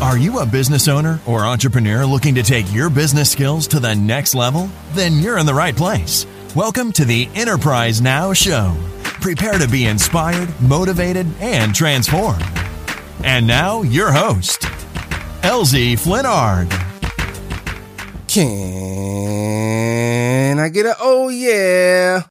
[0.00, 3.94] Are you a business owner or entrepreneur looking to take your business skills to the
[3.94, 4.70] next level?
[4.92, 6.26] Then you're in the right place.
[6.56, 8.74] Welcome to the Enterprise Now Show.
[9.02, 12.42] Prepare to be inspired, motivated, and transformed.
[13.24, 14.62] And now, your host,
[15.42, 16.70] LZ Flinnard.
[18.26, 19.38] Can
[20.58, 22.22] I get a oh yeah?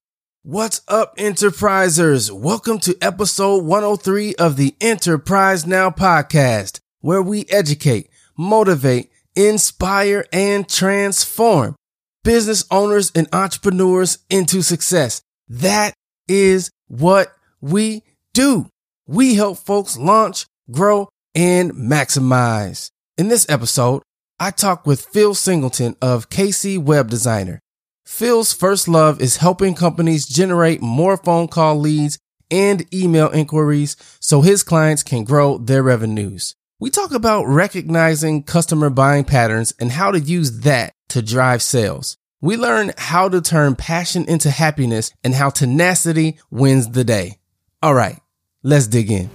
[0.41, 2.31] What's up, enterprisers?
[2.31, 10.67] Welcome to episode 103 of the Enterprise Now podcast where we educate, motivate, inspire, and
[10.67, 11.75] transform
[12.23, 15.21] business owners and entrepreneurs into success.
[15.47, 15.93] That
[16.27, 18.69] is what we do.
[19.07, 22.91] We help folks launch, grow, and maximize.
[23.17, 24.03] In this episode,
[24.39, 27.59] I talk with Phil Singleton of KC Web Designer.
[28.05, 32.17] Phil's first love is helping companies generate more phone call leads
[32.49, 36.55] and email inquiries so his clients can grow their revenues.
[36.81, 42.15] We talk about recognizing customer buying patterns and how to use that to drive sales.
[42.39, 47.39] We learn how to turn passion into happiness and how tenacity wins the day.
[47.83, 48.17] All right,
[48.63, 49.29] let's dig in.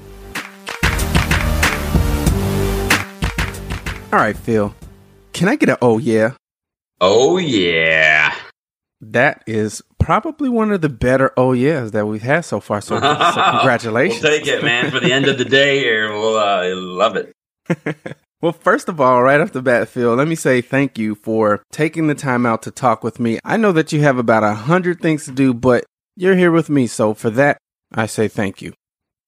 [4.11, 4.75] All right, Phil,
[5.34, 6.31] can I get an oh yeah?
[6.98, 8.34] Oh yeah.
[9.13, 12.81] That is probably one of the better oh yeahs that we've had so far.
[12.81, 13.01] So, so
[13.51, 14.23] congratulations.
[14.23, 14.91] we'll take it, man.
[14.91, 17.33] For the end of the day here, we'll uh, love it.
[18.43, 21.63] well, first of all, right off the bat, Phil, let me say thank you for
[21.73, 23.39] taking the time out to talk with me.
[23.45, 25.85] I know that you have about a hundred things to do, but
[26.17, 26.87] you're here with me.
[26.87, 27.59] So for that,
[27.93, 28.75] I say thank you.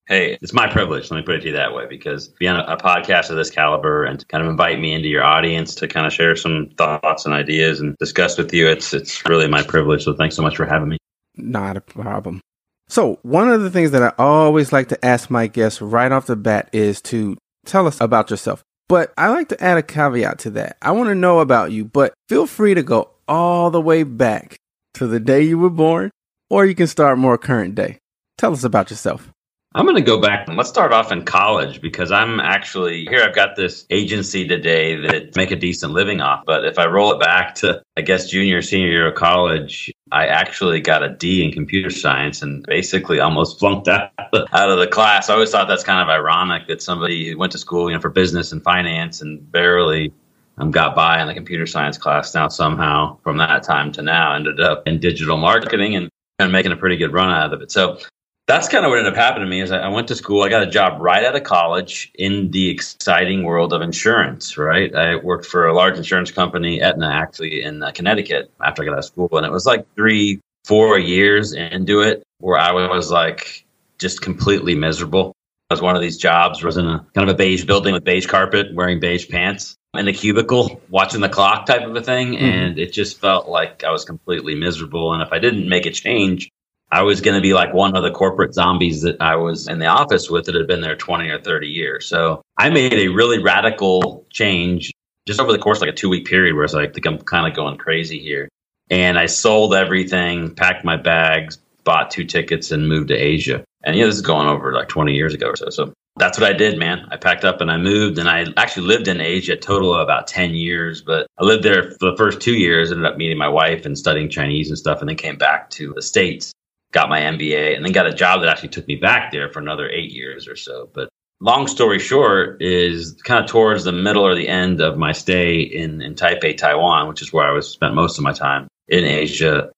[0.06, 1.10] Hey, it's my privilege.
[1.10, 3.50] Let me put it to you that way because being a, a podcast of this
[3.50, 6.70] caliber and to kind of invite me into your audience to kind of share some
[6.78, 10.04] thoughts and ideas and discuss with you, it's it's really my privilege.
[10.04, 10.98] So thanks so much for having me.
[11.34, 12.40] Not a problem.
[12.88, 16.26] So, one of the things that I always like to ask my guests right off
[16.26, 18.62] the bat is to tell us about yourself.
[18.88, 20.76] But I like to add a caveat to that.
[20.80, 24.56] I want to know about you, but feel free to go all the way back
[24.94, 26.12] to the day you were born,
[26.48, 27.98] or you can start more current day.
[28.38, 29.32] Tell us about yourself.
[29.76, 30.48] I'm going to go back.
[30.48, 33.22] Let's start off in college because I'm actually here.
[33.22, 36.44] I've got this agency today that make a decent living off.
[36.46, 40.28] But if I roll it back to, I guess, junior, senior year of college, I
[40.28, 44.86] actually got a D in computer science and basically almost flunked out, out of the
[44.86, 45.28] class.
[45.28, 48.08] I always thought that's kind of ironic that somebody went to school, you know, for
[48.08, 50.10] business and finance and barely
[50.56, 52.34] um, got by in the computer science class.
[52.34, 56.72] Now somehow from that time to now ended up in digital marketing and, and making
[56.72, 57.70] a pretty good run out of it.
[57.70, 57.98] So
[58.46, 60.42] that's kind of what ended up happening to me is I went to school.
[60.42, 64.94] I got a job right out of college in the exciting world of insurance, right?
[64.94, 68.92] I worked for a large insurance company, Aetna, actually in uh, Connecticut after I got
[68.92, 69.28] out of school.
[69.32, 73.66] And it was like three, four years into it where I was like
[73.98, 75.32] just completely miserable.
[75.68, 78.04] I was one of these jobs, was in a kind of a beige building with
[78.04, 82.34] beige carpet, wearing beige pants in a cubicle, watching the clock type of a thing.
[82.34, 82.44] Mm-hmm.
[82.44, 85.12] And it just felt like I was completely miserable.
[85.12, 86.50] And if I didn't make a change,
[86.90, 89.80] I was going to be like one of the corporate zombies that I was in
[89.80, 92.06] the office with that had been there 20 or 30 years.
[92.06, 94.92] So I made a really radical change
[95.26, 97.06] just over the course like a two week period where I was like, I think
[97.06, 98.48] I'm kind of going crazy here.
[98.88, 103.64] And I sold everything, packed my bags, bought two tickets and moved to Asia.
[103.82, 105.70] And yeah, this is going over like 20 years ago or so.
[105.70, 107.08] So that's what I did, man.
[107.10, 110.00] I packed up and I moved and I actually lived in Asia a total of
[110.00, 113.38] about 10 years, but I lived there for the first two years, ended up meeting
[113.38, 116.52] my wife and studying Chinese and stuff, and then came back to the States
[116.92, 119.58] got my MBA, and then got a job that actually took me back there for
[119.58, 120.88] another eight years or so.
[120.92, 121.08] But
[121.40, 125.60] long story short is kind of towards the middle or the end of my stay
[125.60, 129.04] in, in Taipei, Taiwan, which is where I was spent most of my time in
[129.04, 129.70] Asia.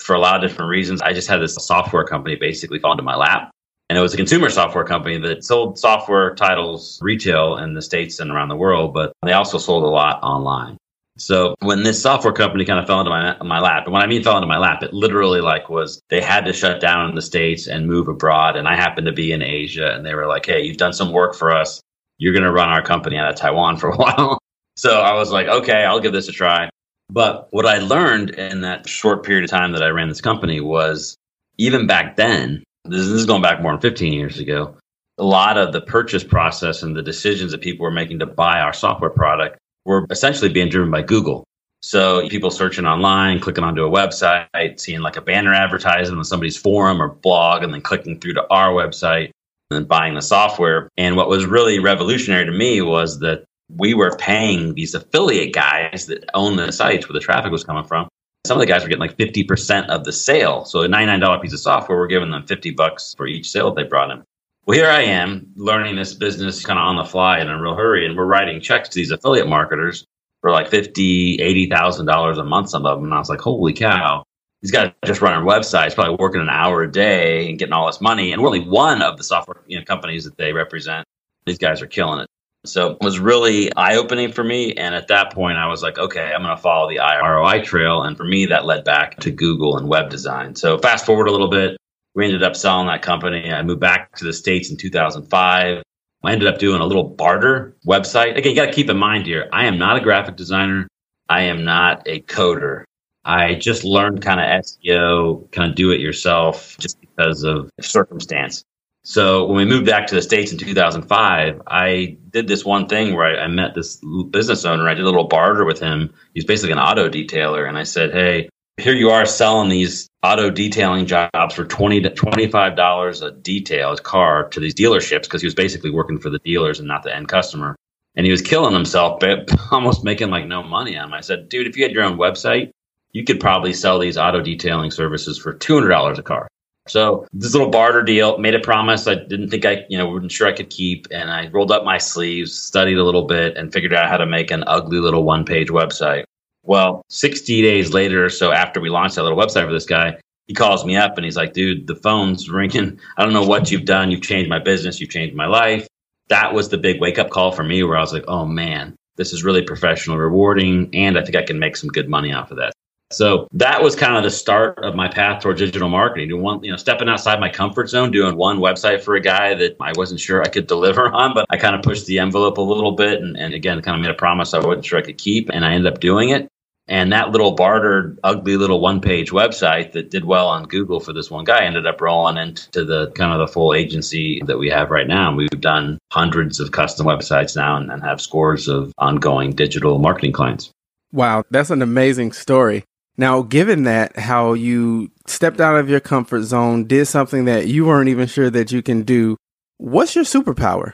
[0.00, 3.02] For a lot of different reasons, I just had this software company basically fall into
[3.02, 3.50] my lap.
[3.90, 8.20] And it was a consumer software company that sold software titles retail in the States
[8.20, 10.78] and around the world, but they also sold a lot online.
[11.22, 14.08] So when this software company kind of fell into my my lap, and when I
[14.08, 17.14] mean fell into my lap, it literally like was they had to shut down in
[17.14, 20.26] the states and move abroad, and I happened to be in Asia, and they were
[20.26, 21.80] like, "Hey, you've done some work for us.
[22.18, 24.38] You're going to run our company out of Taiwan for a while."
[24.76, 26.68] so I was like, "Okay, I'll give this a try."
[27.08, 30.60] But what I learned in that short period of time that I ran this company
[30.60, 31.16] was
[31.56, 34.76] even back then, this, this is going back more than 15 years ago,
[35.18, 38.58] a lot of the purchase process and the decisions that people were making to buy
[38.58, 41.44] our software product were essentially being driven by Google.
[41.82, 46.56] So people searching online, clicking onto a website, seeing like a banner advertisement on somebody's
[46.56, 49.32] forum or blog, and then clicking through to our website
[49.70, 50.88] and then buying the software.
[50.96, 53.44] And what was really revolutionary to me was that
[53.76, 57.84] we were paying these affiliate guys that own the sites where the traffic was coming
[57.84, 58.08] from.
[58.46, 60.64] Some of the guys were getting like 50% of the sale.
[60.64, 63.82] So a $99 piece of software, we're giving them 50 bucks for each sale that
[63.82, 64.22] they brought in.
[64.64, 67.74] Well, here I am learning this business kind of on the fly in a real
[67.74, 70.06] hurry, and we're writing checks to these affiliate marketers
[70.40, 72.70] for like fifty, eighty thousand dollars a month.
[72.70, 74.22] Some of them, and I was like, "Holy cow!"
[74.60, 77.86] These guys just run running websites, probably working an hour a day and getting all
[77.86, 81.04] this money, and we're only one of the software you know, companies that they represent.
[81.44, 82.28] These guys are killing it.
[82.64, 84.74] So it was really eye opening for me.
[84.74, 88.04] And at that point, I was like, okay, I'm going to follow the ROI trail.
[88.04, 90.54] And for me, that led back to Google and web design.
[90.54, 91.76] So fast forward a little bit,
[92.14, 93.50] we ended up selling that company.
[93.50, 95.82] I moved back to the States in 2005.
[96.24, 98.36] I ended up doing a little barter website.
[98.36, 100.86] Again, you got to keep in mind here, I am not a graphic designer.
[101.28, 102.84] I am not a coder.
[103.24, 108.64] I just learned kind of SEO, kind of do it yourself just because of circumstance.
[109.04, 113.14] So when we moved back to the States in 2005, I did this one thing
[113.14, 114.00] where I, I met this
[114.30, 114.88] business owner.
[114.88, 116.14] I did a little barter with him.
[116.34, 117.68] He's basically an auto detailer.
[117.68, 118.48] And I said, Hey,
[118.78, 123.92] here you are selling these auto detailing jobs for 20 to 25 dollars a detail
[123.92, 127.02] a car to these dealerships because he was basically working for the dealers and not
[127.02, 127.76] the end customer.
[128.14, 131.14] And he was killing himself but almost making like no money on him.
[131.14, 132.70] I said dude if you had your own website
[133.12, 136.48] you could probably sell these auto detailing services for $200 a car.
[136.88, 140.32] So this little barter deal made a promise i didn't think i you know wasn't
[140.32, 143.72] sure i could keep and i rolled up my sleeves studied a little bit and
[143.72, 146.24] figured out how to make an ugly little one page website
[146.64, 150.16] well, 60 days later or so after we launched that little website for this guy,
[150.46, 152.98] he calls me up and he's like, dude, the phone's ringing.
[153.16, 154.10] I don't know what you've done.
[154.10, 155.00] You've changed my business.
[155.00, 155.86] You've changed my life.
[156.28, 158.96] That was the big wake up call for me where I was like, oh man,
[159.16, 160.90] this is really professional, rewarding.
[160.94, 162.72] And I think I can make some good money off of that.
[163.12, 166.28] So that was kind of the start of my path toward digital marketing.
[166.28, 169.54] Doing one, you know, stepping outside my comfort zone, doing one website for a guy
[169.54, 172.58] that I wasn't sure I could deliver on, but I kind of pushed the envelope
[172.58, 175.02] a little bit, and, and again, kind of made a promise I wasn't sure I
[175.02, 176.48] could keep, and I ended up doing it.
[176.92, 181.14] And that little bartered, ugly little one page website that did well on Google for
[181.14, 184.68] this one guy ended up rolling into the kind of the full agency that we
[184.68, 185.34] have right now.
[185.34, 190.32] We've done hundreds of custom websites now and, and have scores of ongoing digital marketing
[190.32, 190.70] clients.
[191.12, 192.84] Wow, that's an amazing story.
[193.16, 197.86] Now, given that, how you stepped out of your comfort zone, did something that you
[197.86, 199.38] weren't even sure that you can do,
[199.78, 200.92] what's your superpower?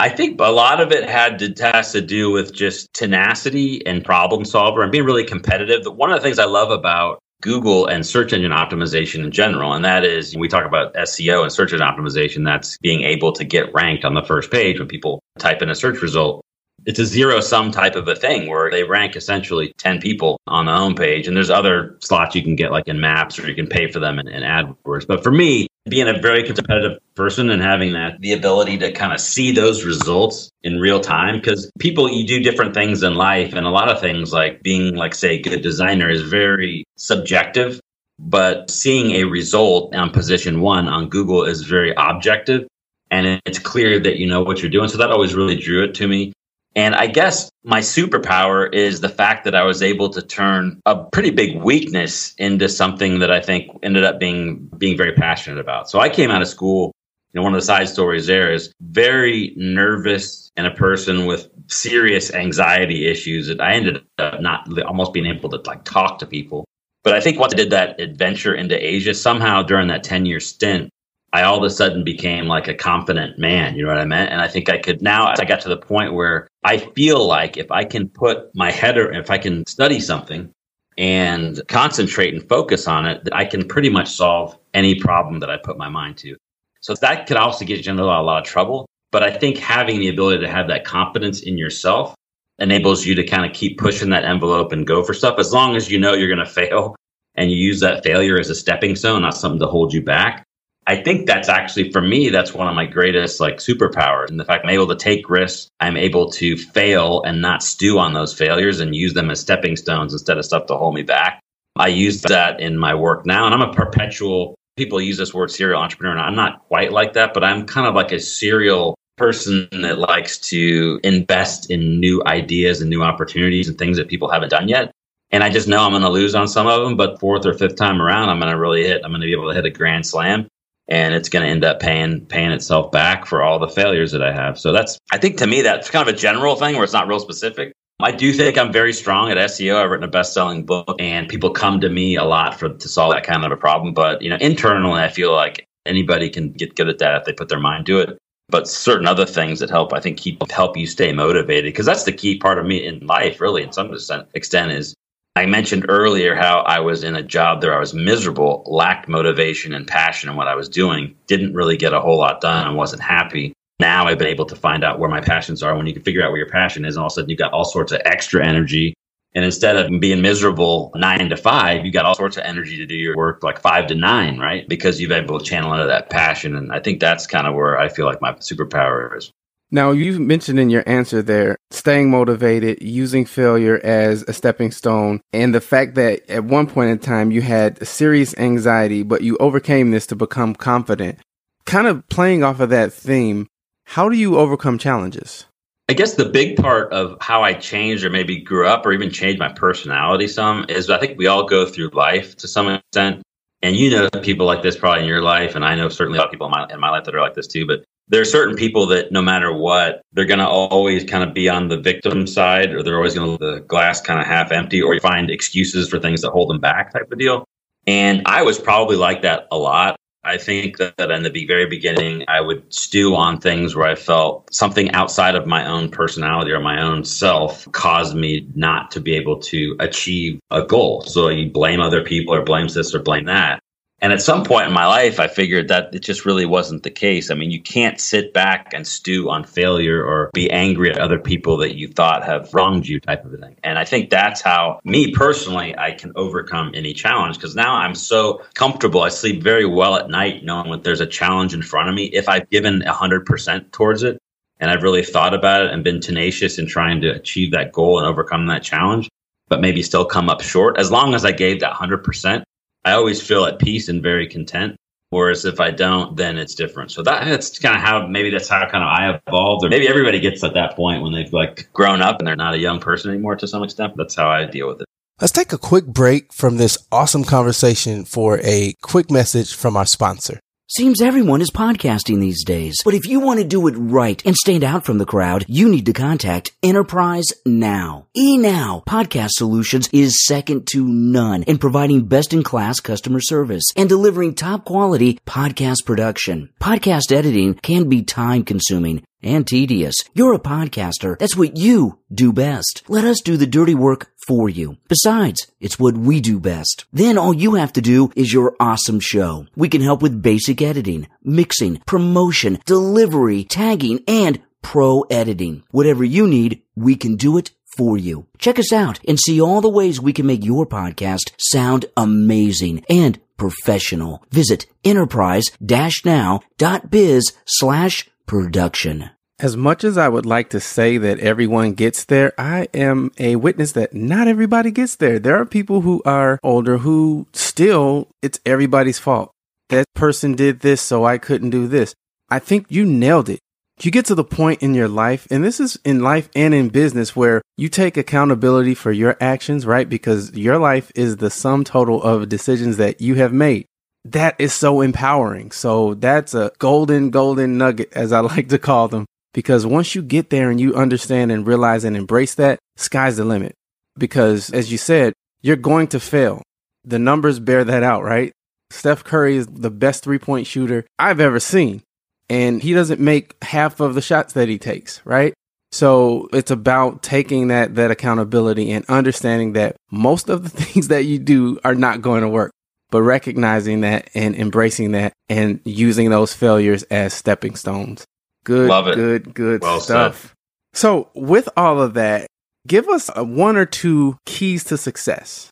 [0.00, 4.04] I think a lot of it had to has to do with just tenacity and
[4.04, 5.82] problem solver and being really competitive.
[5.82, 9.72] But one of the things I love about Google and search engine optimization in general,
[9.72, 12.44] and that is we talk about SEO and search engine optimization.
[12.44, 15.74] That's being able to get ranked on the first page when people type in a
[15.74, 16.44] search result
[16.86, 20.66] it's a zero sum type of a thing where they rank essentially 10 people on
[20.66, 21.26] the homepage.
[21.26, 24.00] And there's other slots you can get like in maps or you can pay for
[24.00, 25.06] them in, in AdWords.
[25.06, 29.12] But for me, being a very competitive person and having that the ability to kind
[29.12, 33.54] of see those results in real time because people you do different things in life
[33.54, 37.80] and a lot of things like being like say a good designer is very subjective
[38.18, 42.66] but seeing a result on position one on google is very objective
[43.10, 44.88] and it's clear that you know what you're doing.
[44.88, 46.32] So that always really drew it to me
[46.74, 50.96] and I guess my superpower is the fact that I was able to turn a
[50.96, 55.90] pretty big weakness into something that I think ended up being being very passionate about.
[55.90, 56.92] So I came out of school,
[57.32, 61.48] you know, one of the side stories there is very nervous and a person with
[61.68, 66.26] serious anxiety issues that I ended up not almost being able to like talk to
[66.26, 66.64] people.
[67.04, 70.40] But I think once I did that adventure into Asia, somehow during that 10 year
[70.40, 70.90] stint,
[71.38, 73.76] I all of a sudden became like a confident man.
[73.76, 74.32] You know what I meant?
[74.32, 77.56] And I think I could now, I got to the point where I feel like
[77.56, 80.50] if I can put my head or if I can study something
[80.96, 85.48] and concentrate and focus on it, that I can pretty much solve any problem that
[85.48, 86.36] I put my mind to.
[86.80, 88.88] So that could also get you into a lot, a lot of trouble.
[89.12, 92.16] But I think having the ability to have that confidence in yourself
[92.58, 95.76] enables you to kind of keep pushing that envelope and go for stuff as long
[95.76, 96.96] as you know you're going to fail
[97.36, 100.44] and you use that failure as a stepping stone, not something to hold you back.
[100.88, 104.30] I think that's actually for me, that's one of my greatest like superpowers.
[104.30, 107.98] And the fact I'm able to take risks, I'm able to fail and not stew
[107.98, 111.02] on those failures and use them as stepping stones instead of stuff to hold me
[111.02, 111.40] back.
[111.76, 113.44] I use that in my work now.
[113.44, 116.12] And I'm a perpetual, people use this word serial entrepreneur.
[116.12, 119.98] And I'm not quite like that, but I'm kind of like a serial person that
[119.98, 124.68] likes to invest in new ideas and new opportunities and things that people haven't done
[124.68, 124.90] yet.
[125.30, 127.52] And I just know I'm going to lose on some of them, but fourth or
[127.52, 129.66] fifth time around, I'm going to really hit, I'm going to be able to hit
[129.66, 130.48] a grand slam
[130.88, 134.22] and it's going to end up paying paying itself back for all the failures that
[134.22, 134.58] I have.
[134.58, 137.08] So that's I think to me that's kind of a general thing where it's not
[137.08, 137.72] real specific.
[138.00, 139.74] I do think I'm very strong at SEO.
[139.74, 143.12] I've written a best-selling book, and people come to me a lot for to solve
[143.12, 143.92] that kind of a problem.
[143.92, 147.32] But you know, internally, I feel like anybody can get good at that if they
[147.32, 148.18] put their mind to it.
[148.50, 152.04] But certain other things that help, I think, keep help you stay motivated because that's
[152.04, 154.94] the key part of me in life, really, in some extent, is
[155.38, 159.72] I mentioned earlier how I was in a job there I was miserable, lacked motivation
[159.72, 162.76] and passion in what I was doing, didn't really get a whole lot done, and
[162.76, 165.76] wasn't happy now I've been able to find out where my passions are.
[165.76, 167.38] When you can figure out where your passion is, and all of a sudden you've
[167.38, 168.94] got all sorts of extra energy.
[169.34, 172.86] And instead of being miserable nine to five, you got all sorts of energy to
[172.86, 174.68] do your work like five to nine, right?
[174.68, 176.56] Because you've been able to channel into that passion.
[176.56, 179.30] And I think that's kind of where I feel like my superpower is.
[179.70, 185.20] Now, you mentioned in your answer there staying motivated, using failure as a stepping stone,
[185.32, 189.36] and the fact that at one point in time you had serious anxiety, but you
[189.38, 191.18] overcame this to become confident.
[191.66, 193.46] Kind of playing off of that theme,
[193.84, 195.44] how do you overcome challenges?
[195.90, 199.10] I guess the big part of how I changed or maybe grew up or even
[199.10, 203.22] changed my personality some is I think we all go through life to some extent.
[203.60, 206.20] And you know people like this probably in your life, and I know certainly a
[206.20, 207.66] lot of people in my, in my life that are like this too.
[207.66, 211.34] But there are certain people that no matter what, they're going to always kind of
[211.34, 214.50] be on the victim side, or they're always going to the glass kind of half
[214.50, 217.44] empty, or find excuses for things that hold them back, type of deal.
[217.86, 219.96] And I was probably like that a lot.
[220.24, 224.52] I think that, in the very beginning, I would stew on things where I felt
[224.52, 229.14] something outside of my own personality or my own self caused me not to be
[229.14, 231.02] able to achieve a goal.
[231.02, 233.60] So you blame other people or blame this or blame that.
[234.00, 236.90] And at some point in my life, I figured that it just really wasn't the
[236.90, 237.32] case.
[237.32, 241.18] I mean, you can't sit back and stew on failure or be angry at other
[241.18, 243.56] people that you thought have wronged you, type of thing.
[243.64, 247.96] And I think that's how, me personally, I can overcome any challenge because now I'm
[247.96, 249.02] so comfortable.
[249.02, 252.04] I sleep very well at night knowing that there's a challenge in front of me.
[252.04, 254.18] If I've given 100% towards it
[254.60, 257.98] and I've really thought about it and been tenacious in trying to achieve that goal
[257.98, 259.08] and overcome that challenge,
[259.48, 262.44] but maybe still come up short, as long as I gave that 100%,
[262.84, 264.76] I always feel at peace and very content.
[265.10, 266.90] Whereas if I don't, then it's different.
[266.90, 269.88] So that, that's kind of how maybe that's how kind of I evolved, or maybe
[269.88, 272.78] everybody gets at that point when they've like grown up and they're not a young
[272.78, 273.94] person anymore to some extent.
[273.96, 274.86] That's how I deal with it.
[275.20, 279.86] Let's take a quick break from this awesome conversation for a quick message from our
[279.86, 280.38] sponsor.
[280.70, 282.76] Seems everyone is podcasting these days.
[282.84, 285.66] But if you want to do it right and stand out from the crowd, you
[285.66, 288.06] need to contact Enterprise Now.
[288.14, 293.88] eNow Podcast Solutions is second to none in providing best in class customer service and
[293.88, 296.50] delivering top quality podcast production.
[296.60, 299.94] Podcast editing can be time consuming and tedious.
[300.14, 301.18] You're a podcaster.
[301.18, 302.82] That's what you do best.
[302.88, 304.76] Let us do the dirty work for you.
[304.88, 306.84] Besides, it's what we do best.
[306.92, 309.46] Then all you have to do is your awesome show.
[309.56, 315.64] We can help with basic editing, mixing, promotion, delivery, tagging, and pro editing.
[315.70, 318.26] Whatever you need, we can do it for you.
[318.38, 322.84] Check us out and see all the ways we can make your podcast sound amazing
[322.90, 324.24] and professional.
[324.30, 329.10] Visit enterprise-now.biz slash production.
[329.40, 333.36] As much as I would like to say that everyone gets there, I am a
[333.36, 335.18] witness that not everybody gets there.
[335.18, 339.30] There are people who are older who still, it's everybody's fault.
[339.68, 341.94] That person did this, so I couldn't do this.
[342.28, 343.40] I think you nailed it.
[343.80, 346.68] You get to the point in your life, and this is in life and in
[346.68, 349.88] business where you take accountability for your actions, right?
[349.88, 353.67] Because your life is the sum total of decisions that you have made
[354.04, 355.50] that is so empowering.
[355.50, 360.02] So that's a golden, golden nugget, as I like to call them, because once you
[360.02, 363.54] get there and you understand and realize and embrace that, sky's the limit.
[363.96, 365.12] Because as you said,
[365.42, 366.42] you're going to fail.
[366.84, 368.32] The numbers bear that out, right?
[368.70, 371.82] Steph Curry is the best three point shooter I've ever seen.
[372.30, 375.32] And he doesn't make half of the shots that he takes, right?
[375.72, 381.04] So it's about taking that, that accountability and understanding that most of the things that
[381.04, 382.52] you do are not going to work
[382.90, 388.04] but recognizing that and embracing that and using those failures as stepping stones.
[388.44, 388.94] Good, Love it.
[388.94, 390.22] good, good well stuff.
[390.22, 390.30] Said.
[390.74, 392.28] So, with all of that,
[392.66, 395.50] give us uh, one or two keys to success.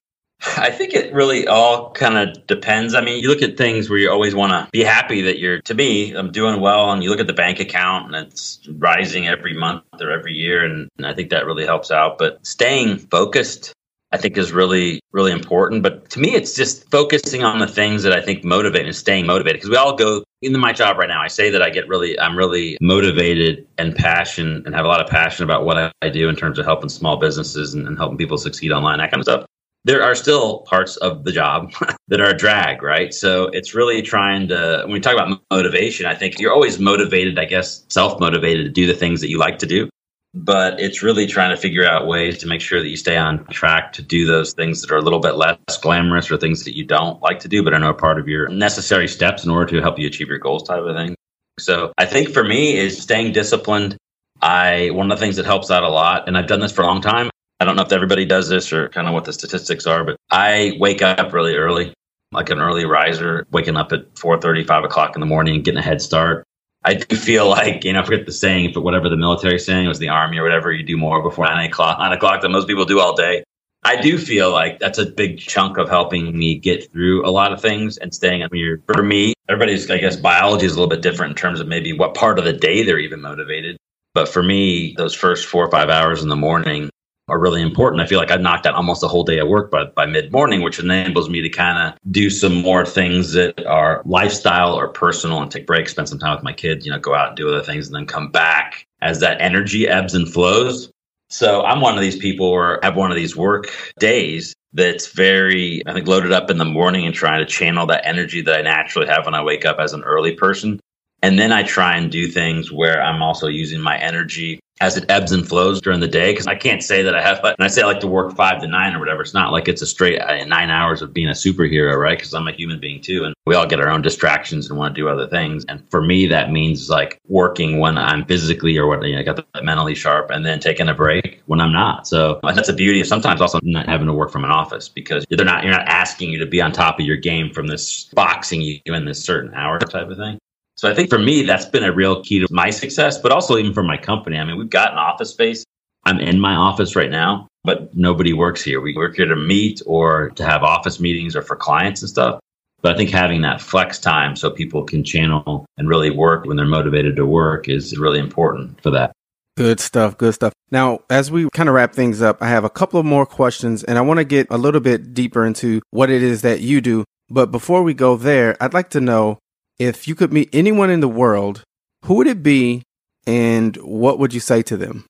[0.57, 2.95] I think it really all kind of depends.
[2.95, 5.61] I mean, you look at things where you always want to be happy that you're,
[5.63, 6.93] to me, I'm doing well.
[6.93, 10.63] And you look at the bank account and it's rising every month or every year.
[10.63, 12.19] And, and I think that really helps out.
[12.19, 13.73] But staying focused
[14.17, 15.83] I think is really, really important.
[15.83, 19.27] But to me, it's just focusing on the things that I think motivate and staying
[19.27, 19.61] motivated.
[19.61, 21.21] Because we all go into my job right now.
[21.21, 25.03] I say that I get really, I'm really motivated and passion and have a lot
[25.03, 28.17] of passion about what I, do in terms of helping small businesses and, and helping
[28.17, 29.45] people succeed online, that kind of stuff.
[29.85, 31.73] there are still parts of the job
[32.09, 33.13] that are a drag, right?
[33.13, 37.39] So it's really trying to, when we talk about motivation, I think you're always motivated,
[37.41, 39.91] I guess, self motivated to do the things that you like to do.
[40.39, 43.47] But it's really trying to figure out ways to make sure that you stay on
[43.47, 46.77] track to do those things that are a little bit less glamorous or things that
[46.77, 49.65] you don't like to do, but are no part of your necessary steps in order
[49.73, 51.17] to help you achieve your goals type of thing.
[51.59, 53.97] So I think for me is staying disciplined.
[54.43, 56.83] I, one of the things that helps out a lot, and I've done this for
[56.83, 59.33] a long time, I don't know if everybody does this or kind of what the
[59.33, 61.95] statistics are, but I wake up really early,
[62.31, 65.83] like an early riser, waking up at 4.30, 5 o'clock in the morning getting a
[65.83, 66.45] head start.
[66.87, 69.89] I do feel like, you know, I forget the saying, but whatever the military saying
[69.89, 72.69] was the army or whatever, you do more before 9 o'clock, 9 o'clock than most
[72.69, 73.43] people do all day.
[73.83, 77.53] I do feel like that's a big chunk of helping me get through a lot
[77.53, 78.83] of things and staying up here.
[78.87, 81.93] For me, everybody's, I guess, biology is a little bit different in terms of maybe
[81.93, 83.77] what part of the day they're even motivated.
[84.15, 86.89] But for me, those first four or five hours in the morning,
[87.29, 88.01] are really important.
[88.01, 90.31] I feel like I've knocked out almost a whole day at work by, by mid
[90.31, 94.89] morning, which enables me to kind of do some more things that are lifestyle or
[94.89, 97.37] personal and take breaks, spend some time with my kids, you know, go out and
[97.37, 100.91] do other things and then come back as that energy ebbs and flows.
[101.29, 105.83] So I'm one of these people I have one of these work days that's very,
[105.87, 108.63] I think, loaded up in the morning and trying to channel that energy that I
[108.63, 110.79] naturally have when I wake up as an early person.
[111.23, 115.05] And then I try and do things where I'm also using my energy as it
[115.09, 116.35] ebbs and flows during the day.
[116.35, 118.61] Cause I can't say that I have, and I say I like to work five
[118.61, 119.23] to nine or whatever.
[119.23, 122.19] It's not like it's a straight uh, nine hours of being a superhero, right?
[122.19, 123.25] Cause I'm a human being too.
[123.25, 125.65] And we all get our own distractions and want to do other things.
[125.69, 129.23] And for me, that means like working when I'm physically or what, you know, I
[129.23, 132.07] got the mentally sharp and then taking a break when I'm not.
[132.07, 135.25] So that's the beauty of sometimes also not having to work from an office because
[135.31, 138.05] they're not, you're not asking you to be on top of your game from this
[138.15, 140.39] boxing you in this certain hour type of thing.
[140.77, 143.57] So I think for me, that's been a real key to my success, but also
[143.57, 144.39] even for my company.
[144.39, 145.65] I mean, we've got an office space.
[146.05, 148.81] I'm in my office right now, but nobody works here.
[148.81, 152.41] We work here to meet or to have office meetings or for clients and stuff.
[152.83, 156.57] But I think having that flex time so people can channel and really work when
[156.57, 159.13] they're motivated to work is really important for that.
[159.57, 160.19] Good stuff.
[160.19, 160.53] Good stuff.
[160.71, 163.83] Now, as we kind of wrap things up, I have a couple of more questions
[163.83, 166.83] and I want to get a little bit deeper into what it is that you
[166.83, 167.05] do.
[167.31, 169.39] But before we go there, I'd like to know
[169.79, 171.63] if you could meet anyone in the world,
[172.05, 172.83] who would it be
[173.27, 175.07] and what would you say to them?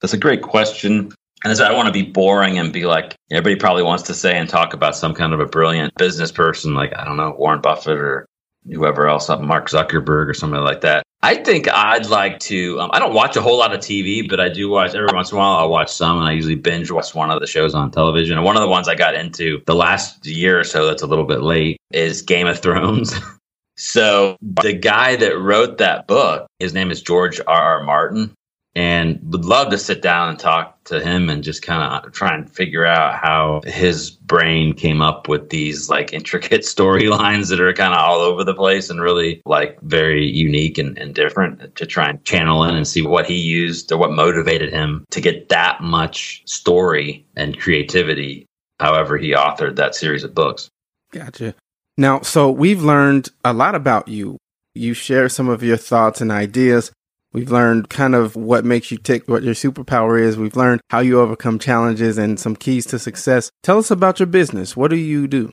[0.00, 1.12] That's a great question.
[1.44, 4.36] And I don't want to be boring and be like, everybody probably wants to say
[4.36, 7.60] and talk about some kind of a brilliant business person, like, I don't know, Warren
[7.60, 8.26] Buffett or
[8.66, 11.04] whoever else, Mark Zuckerberg or somebody like that.
[11.20, 12.80] I think I'd like to.
[12.80, 15.32] Um, I don't watch a whole lot of TV, but I do watch every once
[15.32, 15.58] in a while.
[15.58, 18.36] I'll watch some, and I usually binge watch one of the shows on television.
[18.36, 21.08] And one of the ones I got into the last year or so that's a
[21.08, 23.14] little bit late is Game of Thrones.
[23.78, 27.78] So the guy that wrote that book, his name is George R.
[27.78, 27.84] R.
[27.84, 28.34] Martin,
[28.74, 32.34] and would love to sit down and talk to him and just kind of try
[32.34, 37.72] and figure out how his brain came up with these like intricate storylines that are
[37.72, 41.86] kind of all over the place and really like very unique and, and different to
[41.86, 45.50] try and channel in and see what he used or what motivated him to get
[45.50, 48.44] that much story and creativity
[48.80, 50.68] however he authored that series of books.
[51.12, 51.54] Gotcha.
[51.98, 54.38] Now, so we've learned a lot about you.
[54.72, 56.92] You share some of your thoughts and ideas.
[57.32, 60.38] We've learned kind of what makes you tick, what your superpower is.
[60.38, 63.50] We've learned how you overcome challenges and some keys to success.
[63.64, 64.76] Tell us about your business.
[64.76, 65.50] What do you do?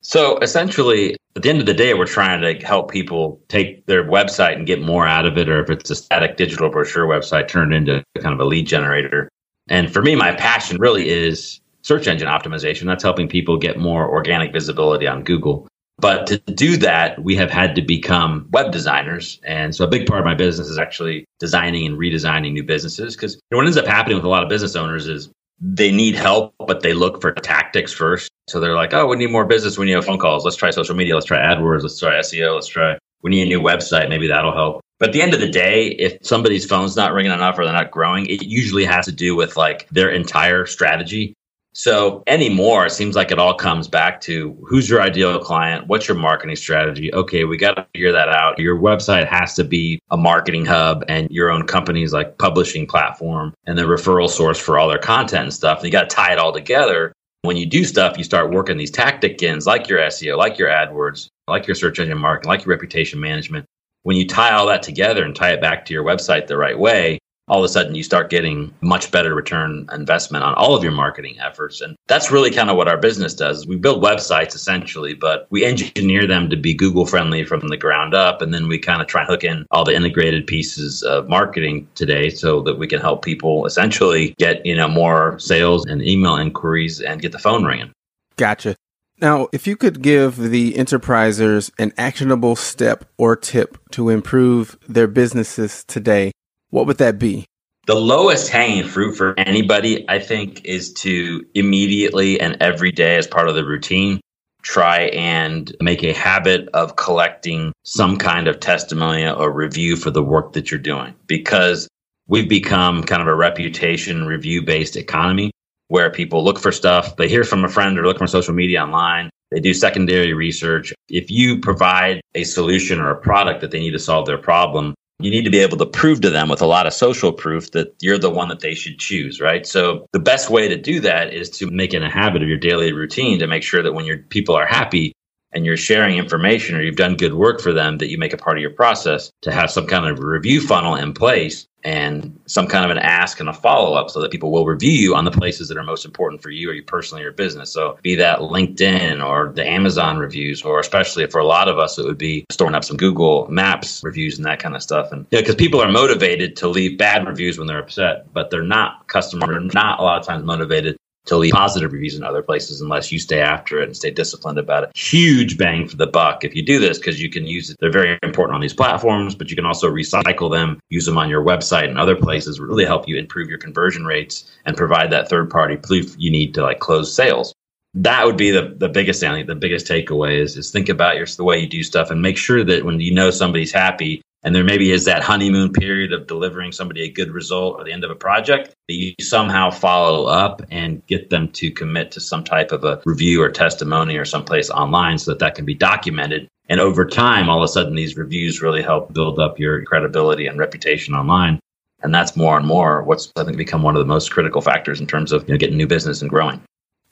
[0.00, 4.04] So essentially, at the end of the day, we're trying to help people take their
[4.04, 7.48] website and get more out of it, or if it's a static digital brochure website,
[7.48, 9.28] turn it into kind of a lead generator.
[9.68, 12.84] And for me, my passion really is search engine optimization.
[12.86, 15.66] That's helping people get more organic visibility on Google.
[16.00, 19.40] But to do that, we have had to become web designers.
[19.44, 23.14] And so a big part of my business is actually designing and redesigning new businesses.
[23.14, 26.54] Because what ends up happening with a lot of business owners is they need help,
[26.66, 28.30] but they look for tactics first.
[28.48, 29.76] So they're like, oh, we need more business.
[29.76, 30.44] We need phone calls.
[30.44, 31.14] Let's try social media.
[31.14, 31.82] Let's try AdWords.
[31.82, 32.54] Let's try SEO.
[32.54, 34.08] Let's try, we need a new website.
[34.08, 34.80] Maybe that'll help.
[34.98, 37.72] But at the end of the day, if somebody's phone's not ringing enough or they're
[37.72, 41.34] not growing, it usually has to do with like their entire strategy.
[41.72, 45.86] So anymore, it seems like it all comes back to who's your ideal client?
[45.86, 47.14] What's your marketing strategy?
[47.14, 48.58] Okay, we got to figure that out.
[48.58, 53.54] Your website has to be a marketing hub and your own company's like publishing platform
[53.66, 55.78] and the referral source for all their content and stuff.
[55.78, 57.12] And you got to tie it all together.
[57.42, 60.68] When you do stuff, you start working these tactic ins like your SEO, like your
[60.68, 63.64] AdWords, like your search engine marketing, like your reputation management.
[64.02, 66.78] When you tie all that together and tie it back to your website the right
[66.78, 70.84] way, all of a sudden you start getting much better return investment on all of
[70.84, 71.80] your marketing efforts.
[71.80, 73.66] And that's really kind of what our business does.
[73.66, 78.14] We build websites essentially, but we engineer them to be Google friendly from the ground
[78.14, 78.40] up.
[78.40, 81.88] And then we kind of try and hook in all the integrated pieces of marketing
[81.96, 86.36] today so that we can help people essentially get, you know, more sales and email
[86.36, 87.90] inquiries and get the phone ringing.
[88.36, 88.76] Gotcha.
[89.20, 95.08] Now, if you could give the enterprisers an actionable step or tip to improve their
[95.08, 96.30] businesses today,
[96.70, 97.44] what would that be?
[97.86, 103.26] The lowest hanging fruit for anybody, I think, is to immediately and every day as
[103.26, 104.20] part of the routine
[104.62, 110.22] try and make a habit of collecting some kind of testimonial or review for the
[110.22, 111.88] work that you're doing because
[112.28, 115.50] we've become kind of a reputation review based economy
[115.88, 118.80] where people look for stuff, they hear from a friend or look from social media
[118.80, 120.92] online, they do secondary research.
[121.08, 124.94] If you provide a solution or a product that they need to solve their problem,
[125.22, 127.70] you need to be able to prove to them with a lot of social proof
[127.72, 129.66] that you're the one that they should choose, right?
[129.66, 132.58] So the best way to do that is to make it a habit of your
[132.58, 135.12] daily routine to make sure that when your people are happy,
[135.52, 138.36] and you're sharing information or you've done good work for them that you make a
[138.36, 142.66] part of your process to have some kind of review funnel in place and some
[142.66, 145.24] kind of an ask and a follow up so that people will review you on
[145.24, 147.72] the places that are most important for you or you personally or your business.
[147.72, 151.98] So be that LinkedIn or the Amazon reviews, or especially for a lot of us,
[151.98, 155.12] it would be storing up some Google Maps reviews and that kind of stuff.
[155.12, 158.62] And yeah, because people are motivated to leave bad reviews when they're upset, but they're
[158.62, 162.42] not customer, they're not a lot of times motivated to leave positive reviews in other
[162.42, 164.96] places unless you stay after it and stay disciplined about it.
[164.96, 167.76] Huge bang for the buck if you do this because you can use it.
[167.80, 171.28] They're very important on these platforms, but you can also recycle them, use them on
[171.28, 175.28] your website and other places, really help you improve your conversion rates and provide that
[175.28, 177.54] third party proof you need to like close sales.
[177.94, 181.26] That would be the, the biggest thing, the biggest takeaway is, is think about your
[181.26, 184.54] the way you do stuff and make sure that when you know somebody's happy, and
[184.54, 188.04] there maybe is that honeymoon period of delivering somebody a good result or the end
[188.04, 192.42] of a project that you somehow follow up and get them to commit to some
[192.42, 196.48] type of a review or testimony or someplace online so that that can be documented.
[196.68, 200.46] And over time all of a sudden these reviews really help build up your credibility
[200.46, 201.60] and reputation online.
[202.02, 205.00] And that's more and more what's i think become one of the most critical factors
[205.00, 206.62] in terms of you know, getting new business and growing.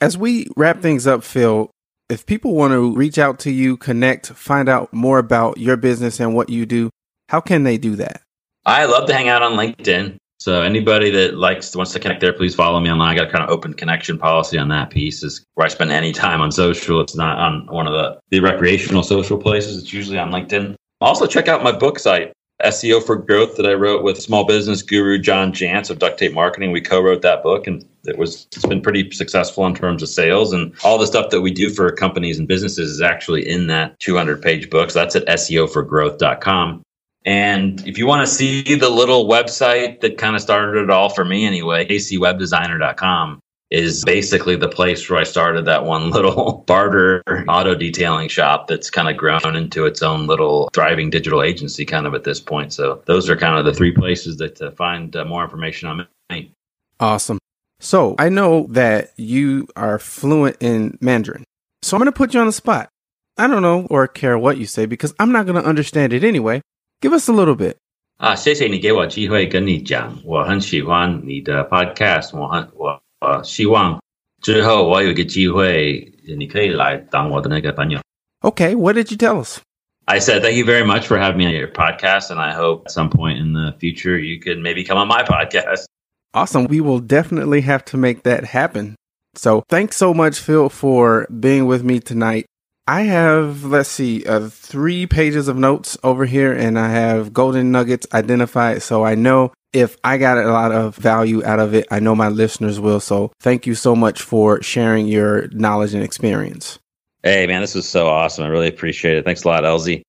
[0.01, 1.69] As we wrap things up phil
[2.09, 6.19] if people want to reach out to you connect find out more about your business
[6.19, 6.89] and what you do
[7.29, 8.21] how can they do that?
[8.65, 10.17] I love to hang out on LinkedIn.
[10.39, 13.09] So anybody that likes wants to connect there, please follow me online.
[13.09, 15.21] I got a kind of open connection policy on that piece.
[15.21, 17.01] Is where I spend any time on social.
[17.01, 19.77] It's not on one of the, the recreational social places.
[19.77, 20.73] It's usually on LinkedIn.
[21.01, 24.81] Also check out my book site, SEO for Growth, that I wrote with small business
[24.81, 26.71] guru John Jantsch of Duct Tape Marketing.
[26.71, 30.51] We co-wrote that book, and it was it's been pretty successful in terms of sales.
[30.51, 33.99] And all the stuff that we do for companies and businesses is actually in that
[33.99, 34.89] 200 page book.
[34.89, 36.81] So that's at SEOforgrowth.com.
[37.29, 41.09] And if you want to see the little website that kind of started it all
[41.09, 43.39] for me anyway, kcwebdesigner.com
[43.69, 48.89] is basically the place where I started that one little barter auto detailing shop that's
[48.89, 52.73] kind of grown into its own little thriving digital agency kind of at this point.
[52.73, 56.07] So those are kind of the three places that to find uh, more information on
[56.31, 56.51] me.
[56.99, 57.37] Awesome.
[57.79, 61.43] So I know that you are fluent in Mandarin.
[61.83, 62.89] So I'm going to put you on the spot.
[63.37, 66.23] I don't know or care what you say because I'm not going to understand it
[66.23, 66.63] anyway.
[67.00, 67.76] Give us a little bit.
[68.16, 74.00] 啊，谢谢你给我机会跟你讲，我很喜欢你的 podcast，我很我我希望
[74.40, 78.00] 之后我有一个机会，你可以来当我的那个朋友。
[78.40, 79.60] Okay, what did you tell us?
[80.06, 82.84] I said thank you very much for having me on your podcast, and I hope
[82.86, 85.86] at some point in the future you could maybe come on my podcast.
[86.34, 86.66] Awesome.
[86.66, 88.96] We will definitely have to make that happen.
[89.34, 92.44] So thanks so much, Phil, for being with me tonight.
[92.89, 97.71] I have, let's see, uh, three pages of notes over here, and I have golden
[97.71, 98.81] nuggets identified.
[98.81, 102.15] So I know if I got a lot of value out of it, I know
[102.15, 102.99] my listeners will.
[102.99, 106.79] So thank you so much for sharing your knowledge and experience.
[107.21, 108.43] Hey, man, this was so awesome.
[108.43, 109.23] I really appreciate it.
[109.23, 110.01] Thanks a lot, LZ.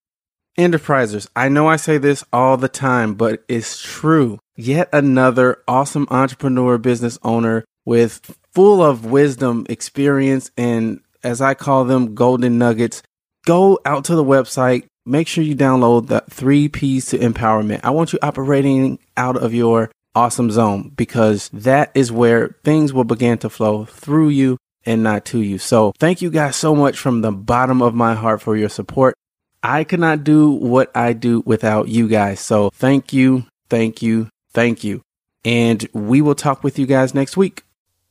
[0.58, 4.38] Enterprisers, I know I say this all the time, but it's true.
[4.56, 11.84] Yet another awesome entrepreneur business owner with full of wisdom, experience, and as I call
[11.84, 13.02] them, golden nuggets.
[13.46, 14.86] Go out to the website.
[15.06, 17.80] Make sure you download the three P's to empowerment.
[17.82, 23.04] I want you operating out of your awesome zone because that is where things will
[23.04, 25.58] begin to flow through you and not to you.
[25.58, 29.14] So thank you guys so much from the bottom of my heart for your support.
[29.62, 32.40] I could not do what I do without you guys.
[32.40, 35.02] So thank you, thank you, thank you.
[35.44, 37.62] And we will talk with you guys next week.